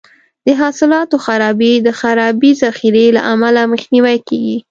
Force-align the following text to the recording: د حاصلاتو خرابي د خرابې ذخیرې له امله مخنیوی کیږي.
د 0.45 0.47
حاصلاتو 0.59 1.15
خرابي 1.25 1.73
د 1.85 1.89
خرابې 1.99 2.51
ذخیرې 2.61 3.05
له 3.15 3.21
امله 3.33 3.61
مخنیوی 3.73 4.17
کیږي. 4.27 4.57